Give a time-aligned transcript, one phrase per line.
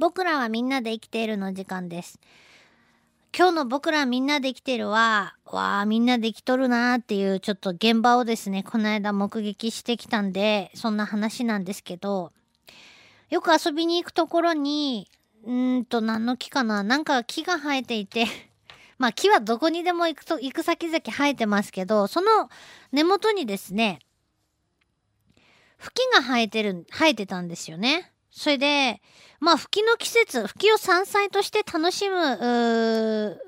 [0.00, 2.18] 僕らはみんなで生きているの時間です。
[3.36, 12.32] 今日の僕らみんなで生きてるは、わあ、みんなで生きとるなーっていうちょっと現場をですね、この間目撃してきたんで、そんな話なんですけど、
[13.28, 15.06] よく遊びに行くところに、
[15.44, 18.24] うーんと何の木かななんか木が生えていて、
[18.96, 22.48] まあ木はどこにでも行くと、行く先々生えてますけど、その
[22.90, 23.98] 根元にですね、
[25.76, 28.09] 吹きが生えてる、生えてたんですよね。
[28.30, 29.00] それで、
[29.40, 33.40] まあ、吹きの季節、吹きを山菜として楽しむ、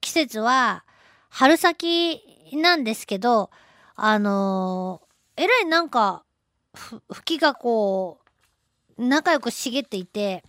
[0.00, 0.84] 季節は、
[1.28, 2.20] 春先
[2.54, 3.50] なんですけど、
[3.94, 5.10] あのー
[5.42, 6.24] えらいなんか、
[7.10, 8.20] 吹きがこ
[8.98, 10.44] う、仲良く茂っていて、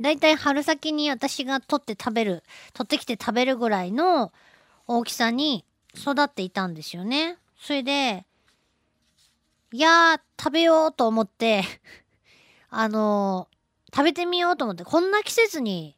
[0.00, 4.32] だいたい春先に私が取って食べる、取ってきて食べるぐらいの
[4.88, 7.36] 大きさに育っていたんですよね。
[7.60, 8.24] それで、
[9.72, 11.62] いやー、食べようと思って、
[12.70, 13.60] あのー
[13.94, 15.96] 食べてみようと思って、こんな季節に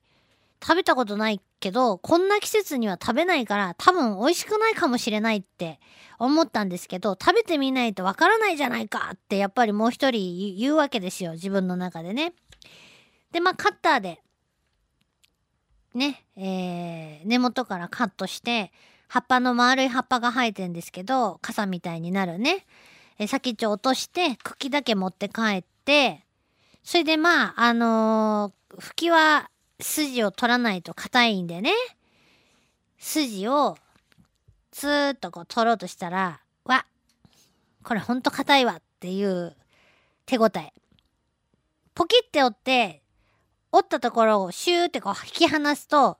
[0.62, 5.78] 食べたことないけど、こんな季節には食べないから、多分美味しくないかもしれないって
[6.18, 12.32] 思ったんですけど、食べてみないとわからないじゃないかって、やっぱりもう一人言うわけですよ、自分の中でね。
[13.30, 14.20] で、まあ、カッターで、
[15.94, 18.72] ね、えー、根元からカットして、
[19.08, 22.64] 葉っぱの丸い葉っぱが生えてんですけど、傘みたいになるね。
[23.18, 26.21] え先っちょ落として、茎だけ持って帰って、
[26.82, 31.72] それでまあ、あのー、吹きは筋を取らないと硬いんでね、
[32.98, 33.76] 筋を
[34.72, 36.86] ツーッとこう取ろうとしたら、わ、
[37.84, 39.56] これほんと硬いわっていう
[40.26, 40.72] 手応え。
[41.94, 43.02] ポキって折って、
[43.70, 46.18] 折ったところをシューってこう引き離すと、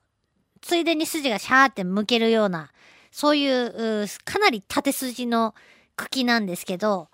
[0.61, 2.71] ついでに筋がシャーって向けるような、
[3.11, 5.55] そういう、かなり縦筋の
[5.97, 7.09] 茎なんですけど、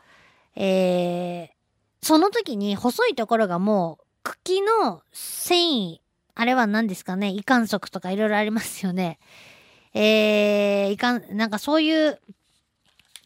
[0.55, 1.58] えー、
[2.03, 5.99] その時に細いところがもう茎の繊維、
[6.35, 9.19] あれは何ですかね、胃管束とかいろいろありますよね。
[9.95, 12.21] えー、胃管、なんかそういう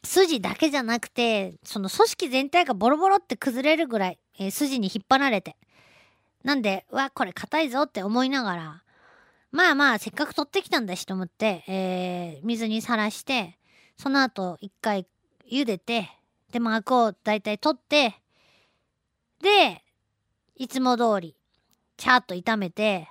[0.05, 5.57] 筋だけじゃなくて、その組織全体がボロボロって崩れるぐらい、えー筋に引っ張られて。
[6.45, 8.83] なんで、わ、これ硬いぞって思いながら、
[9.53, 13.59] まあまあ、せっかく取ってきたんだしと思って、えー、水にさらして、
[13.99, 15.07] その後一回
[15.47, 16.09] 茹でて、
[16.51, 18.22] でもアクをだいたい取って、
[19.43, 19.83] で、
[20.55, 21.37] いつも通り、
[21.97, 23.09] チャーっと炒めて、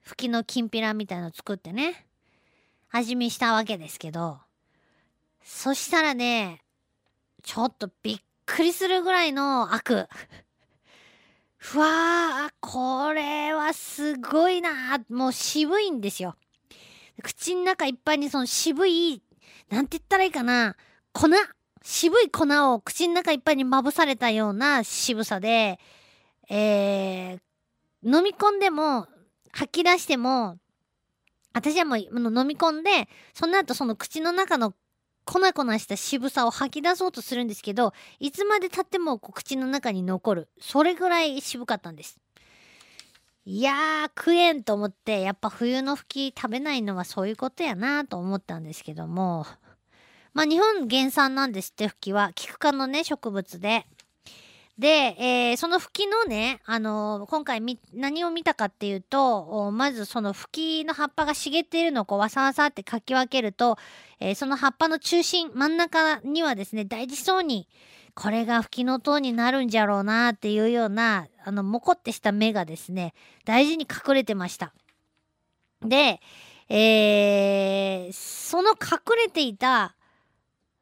[0.00, 2.06] 吹きのきんぴらみたいの作ってね、
[2.90, 4.38] 味見したわけですけど、
[5.42, 6.62] そしたらね、
[7.42, 10.08] ちょっとびっくりするぐらいのアク。
[11.58, 16.34] ふわー、これはすごいなもう渋いんですよ。
[17.22, 19.22] 口の中いっぱいにその渋い、
[19.68, 20.76] なんて言ったらいいかな、
[21.12, 21.28] 粉
[21.82, 25.78] 渋い粉を口の中いっぱいにまぶされたような渋さで、
[26.48, 27.38] えー、
[28.04, 29.06] 飲み込んでも、
[29.52, 30.58] 吐き出しても、
[31.52, 34.74] 私はもう飲み込んで、その後その口の中の
[35.24, 40.48] 粉々した渋さを吐き出そうとするんですけど、いつまで経ってもこう口の中に残る。
[40.60, 42.18] それぐらい渋かったんです。
[43.44, 49.46] いやー、食えんと思って、やっぱ冬の吹き食べないのはそういうことやなと思ったんですけども、
[50.38, 52.30] まあ日本原産なんですって、吹きは。
[52.32, 53.86] キク科のね、植物で。
[54.78, 63.78] で、えーその吹きのね、あのー今回み、何を見たかっていうと、まずその吹きの葉っぱが茂っているのをこうわさわさってかき分けると、
[64.20, 67.66] えーその葉っぱの中心、真ん中にはですね、大事そうに、
[68.14, 73.12] これが吹きの塔になるんじゃろうなっていうような、あの、もこってした芽がですね、
[73.44, 74.72] 大事に隠れてました。
[75.82, 76.20] で、
[76.68, 79.96] えーその隠れていた、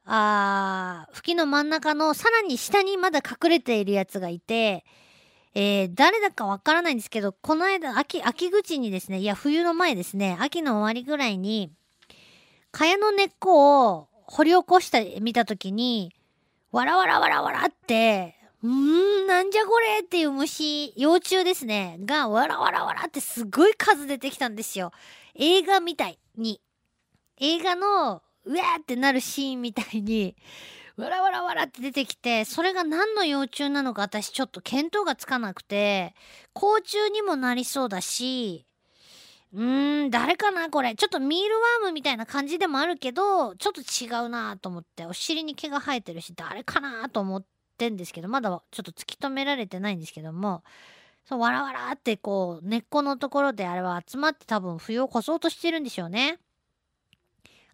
[0.06, 4.84] あー吹きの真ん中のさらに下にまだ隠れているやつがいて、
[5.54, 11.72] えー誰だかわからないんですけど、この間、秋、秋口にですね、いや、冬の前ですね、秋の終わりぐらいに、
[12.70, 16.14] 蚊帳の根っこを掘り起こした、見たときに、
[16.70, 24.92] わらわらわらわらって、うーん、なんじゃこれっていう虫、幼虫ですね、が、わらわらわらってすごい数出てきたんですよ。
[25.34, 26.60] 映画みたいに。
[27.38, 30.36] 映画の、うわーってなるシーンみたいに、
[30.96, 36.14] わらわらわらって出てきて、それが何の幼虫なのか私ちょっと見当がつかなくて、
[36.52, 38.64] 甲虫にもなりそうだし、
[39.52, 40.94] うーん、誰かなこれ。
[40.94, 47.44] ちょっとミールワームみたいな感じでもあるけど、ちょっと違うなと思って、お尻に毛が生えてるし、誰かなと思っ
[47.78, 50.62] てんですけど、まだちょっと突き止められてないんですけども、
[51.24, 56.38] そう、わらわらってこう、根っこのところであれは集まって多分冬を越そうとしてるんでしょうね。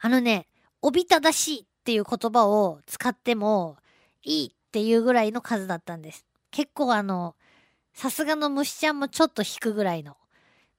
[0.00, 0.46] あのね、
[0.82, 3.76] おびただしいっていう言葉を使っても
[4.22, 6.26] いいっていうぐらいの数だったんです。
[6.50, 7.34] 結構あの、
[7.94, 10.16] さすがの虫ちゃんもちょっと引くぐらいの、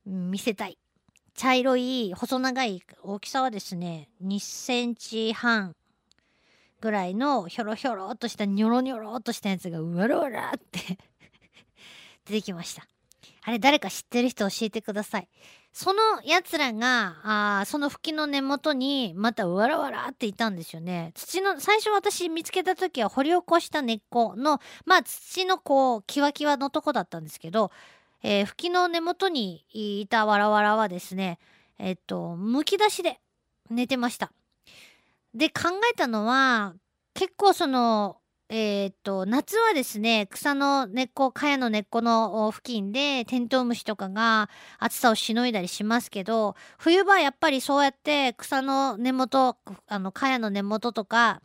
[0.06, 0.78] 見せたい。
[1.36, 5.76] 茶色い細長い大きさはですね2センチ半
[6.80, 11.00] ぐらいのひょろひょろっとしたニョロニョロっとしたやつがうわらわらって
[12.26, 12.88] 出てきました
[13.44, 15.28] あれ誰か知ってる人教えてください
[15.72, 27.72] そのやつらがあその吹きの根元にまたわらわらっていたんですよね土の最初私見つけた時は掘り起こした根っこのまあ土のこうキワキワのとこだったんですけど
[28.24, 31.40] えー、吹きの根元にいたわらわらはですね、
[31.78, 33.20] えっと、むき出しで
[33.70, 34.32] 寝てました。
[35.36, 36.74] で、考えたのは、
[37.14, 38.18] 結構その、
[38.56, 44.48] えー、と、夏はですね、草の根っこ、茅の根っこの付近でテントウムシとかが
[44.78, 49.58] 暑さをしのいだりしますけど、冬場やっぱりそうやって草の根元、
[49.88, 51.42] あの、茅の根元とか、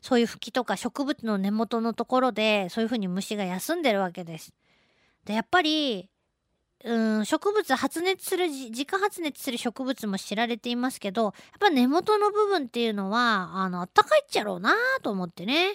[0.00, 4.52] そういう吹きとか植物の根元のところで、そういうふうに虫が休んでるわけです。
[5.24, 6.10] でやっぱり
[6.84, 15.74] うん植物発熱する自家発熱する植物も知られていますけどやっぱ根元の部分っていうのはあのあったかいっちゃろうなと思ってね。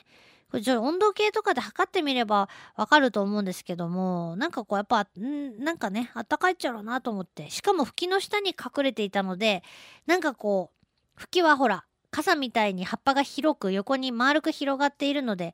[0.50, 9.62] これちょ温度計とかで測ってみればわかると思うんですけどもなんかこうやっぱんなんかねあったかいっちゃろうなと思ってしかも吹きの下に隠れていたので
[10.06, 15.54] なんかこう吹きはほら傘みたいに葉っぱが広く横に丸く広がっているので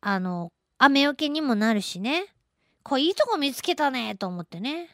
[0.00, 2.24] あの雨よけにもなるしね。
[2.86, 4.88] こういいとこ見つけたねと思ってね。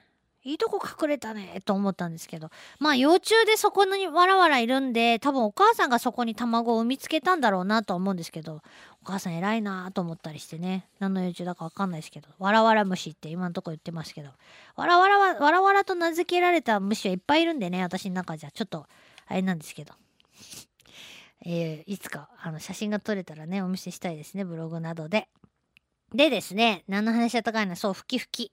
[0.44, 2.48] いいとこ隠れたねと思ったんですけど。
[2.78, 8.62] まあ幼虫でそこにわらわらいるんで、多分お母さんがそこに卵を産みつけたんだろうなと思うんですけど、
[9.02, 10.88] お母さん偉いなと思ったりしてね。
[11.00, 14.30] 何の幼虫だかわかんないですけど、わらわら虫って今のとこ言ってますけど、
[14.74, 18.50] わらわら、わらわらと名付けられた虫はいっぱいいるんでね、私の中じゃ。
[18.50, 18.86] ちょっと、
[19.26, 19.92] あれなんですけど。
[21.44, 25.28] えー、いつかあの写真が撮れたらね、お見せしたいですね、ブログなどで。
[26.14, 28.52] でですね、何の話だったかいな、そう、ふきふき。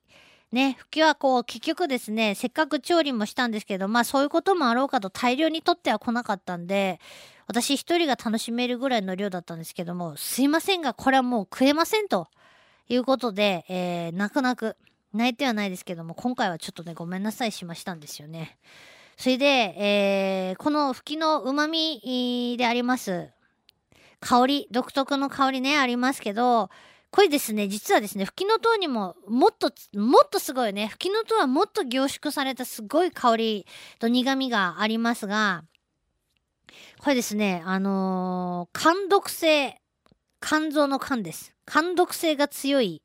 [0.51, 6.99] ね、ふきはこう、結局ですね、せっかく調理もしたんですけど、まあそういうこともあろうかと大量に取っては来なかったんで、
[7.47, 12.27] 私一人が楽しめるぐらいの量だったんですけども、すいませんが、これはもう食えませんと
[12.87, 14.75] いうことで、えー、泣く泣く、
[15.13, 18.57] 泣いてはないですけども、今回はちょっとね、ごめんなさいしましたんですよね。
[19.17, 23.29] それで、えー、このふきの旨味であります、
[24.19, 26.69] 香り、独特の香りね、ありますけど、
[27.11, 33.67] これですね、実はですね、吹きの塔にももっと、もっとすごいね、吹きの塔はもっと凝縮されたすごい香り
[33.99, 35.63] と苦味がありますが、
[36.99, 39.81] これですね、あのー、肝毒性、
[40.39, 41.55] 肝臓の肝です。
[41.65, 43.01] 肝毒性が強い、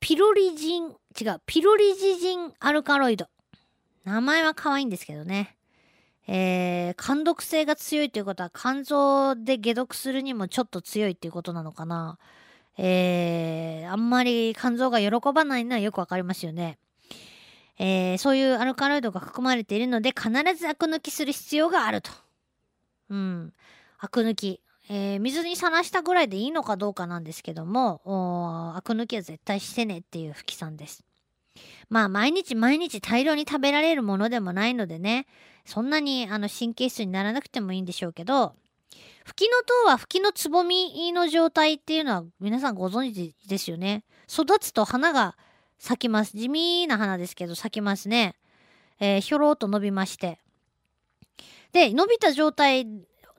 [0.00, 0.88] ピロリジン、
[1.18, 3.28] 違う、ピロリジジンアルカロイド。
[4.04, 5.56] 名前は可愛いんですけどね。
[6.26, 12.18] えー、肝毒性が強いということは肝臓で解毒するにもちょっと強いっていうことなのかな。
[12.76, 16.78] えー、あんまり肝臓が喜ばないのはよくわかりますよね。
[17.78, 22.10] えー、そういうアルカロイドが含まれているので必ずアク抜きする必要があると。
[23.10, 23.52] うん。
[23.98, 24.60] アク抜き。
[24.90, 28.02] えー、水にさらしたぐらいでいいのかどうかなんですけども、
[28.76, 31.02] アク抜きは絶対してねっていうふきさんです。
[31.88, 35.26] まあ毎日毎日大量に食べられるものでもないのでね、
[35.64, 38.54] そんなにあの神経質にならなくてもいいんでしょうけど、
[39.24, 44.04] 吹きの塔は吹きのつぼみの状態っていうのは皆さんご存知ですよね。
[44.28, 45.36] 育つと花が
[45.78, 46.36] 咲きます。
[46.36, 48.36] 地味な花ですけど咲きますね。
[49.00, 50.38] えー、ひょろっと伸びまして。
[51.72, 52.86] で、伸びた状態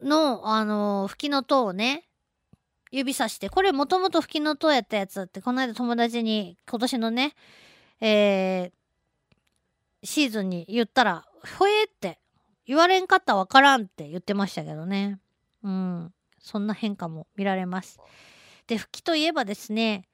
[0.01, 2.04] の、あのー、吹きの塔をね、
[2.92, 7.34] 指さして、これもともと吹きの塔やったやつだって、この間友達に今年のね、
[8.01, 11.25] えー、シーズンに言ったら、
[11.58, 12.20] ほえって
[12.65, 15.20] 言われんかったわからんって言ってましたけどね。
[15.66, 18.00] うん、そんな変化も見られます。
[18.68, 20.08] で、吹きといえばですね、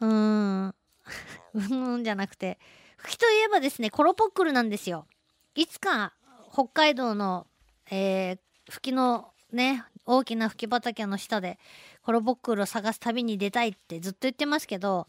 [0.00, 0.74] うーん、
[1.54, 2.58] うんうんじゃなくて、
[2.96, 5.06] 吹きといえばですね、コロポックルなんですよ。
[5.54, 6.14] いつか
[6.50, 7.46] 北海道の、
[7.90, 8.38] えー、
[8.70, 11.58] 吹きのね、大きな吹き畑の下で
[12.02, 15.06] コロポックルを探す旅に出たいってずっと言ってますけど、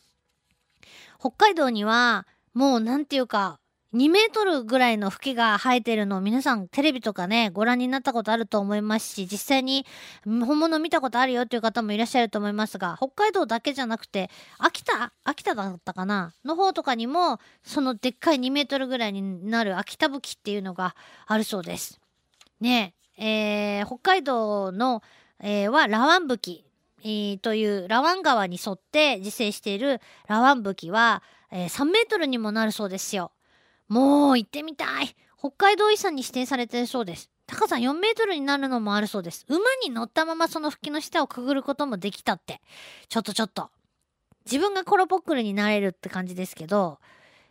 [1.20, 3.62] 北海道にはもうなんていうか、
[3.96, 9.84] 2メートルぐらいの吹きが生えてるのを皆さんテレビとかね、ご覧になったことあると思いますし、実際に
[10.26, 14.30] 本物見たことあるよっていう方もいらっしゃると思いますが、北海道だけじゃなくて、
[14.60, 16.34] 秋田、秋田だったかな？
[16.46, 22.00] の方とかにも、そのでっかい2メートルぐらいになる秋田吹きっていうのがあるそうです。
[22.60, 25.02] ねえ、ー、北海道の、
[25.40, 26.66] えー、はラワン吹き。
[27.02, 33.32] えー、というラワン川に沿って自生しているラワン吹きは、えー、3メートルにもなるそうですよ。
[33.90, 37.30] もう行ってみたい北海道遺産に指定されてるそうです。
[37.48, 39.46] 高さ4メートルになるのもあるそうです。
[39.50, 42.62] 馬に乗ったままその吹きの下をくぐることもできたって。
[43.08, 43.72] ちょっとちょっと。
[44.46, 47.00] 自分がコロポックルになれるって感じですけど、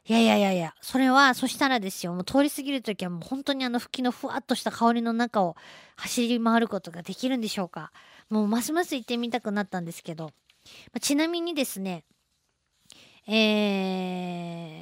[0.06, 5.54] いやいやいやいや、それは、そしたらですよ、もう通り過ぎるときはもう本当にあの吹きのふわっとした香りの中を
[5.96, 7.92] 走り回ることができるんでしょうか。
[8.30, 10.30] もうますます行ってみたくなったんですけど、
[10.92, 12.04] まちなみにですね、
[13.26, 13.32] え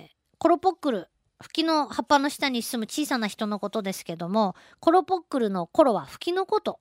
[0.06, 0.08] ー、
[0.38, 1.08] コロポックル、
[1.43, 6.81] 吹きの葉っぱの下に住む小さな人のことですけども、コロポックルのコロは吹きのこと。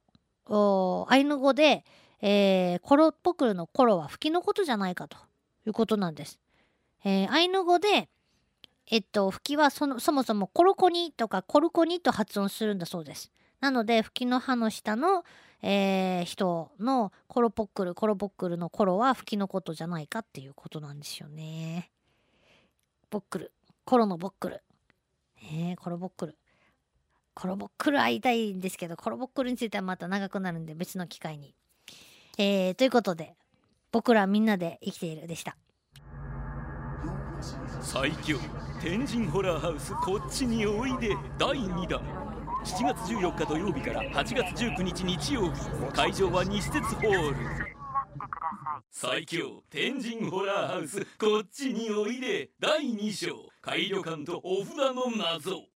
[1.10, 1.84] アイヌ語で、
[2.22, 5.18] えー、コロポックルのコロは吹きのことじゃないかと
[5.66, 6.40] いうことなんです。
[7.04, 8.10] えー、アイヌ語で、
[8.88, 13.32] えっと、吹きはそのそもそもコロコニとかコルコニと発音するんだそうです。
[13.60, 15.24] なので、吹きの葉の下の、
[15.62, 21.90] えー、人のコロポックル、コロポックルのコロは吹きのことじゃないかっていうことなんですよね。
[23.10, 23.52] ボックル。
[23.86, 24.64] コロのボックル。
[25.54, 26.38] えー、コロボックル。
[27.36, 31.54] コロボックル会いたいんですけど、コロボックルについてはまた長くなるんで別の機会に。
[32.40, 33.36] えー、ということで、
[33.92, 35.56] 僕らみんなで生きているでした。
[37.80, 38.40] 最強
[38.82, 42.02] 天神ホラーハウスこっちにおいで第2弾
[42.64, 45.62] 7月14日土曜日から8月19日日曜日
[45.94, 47.36] 会場は西鉄ホール
[48.92, 55.66] 最強天神ホラーハウスこっちにおいで第2章改旅館とお札の謎。